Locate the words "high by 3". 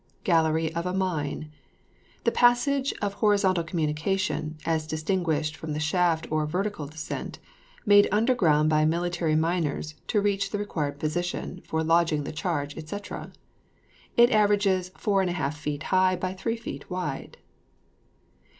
15.83-16.55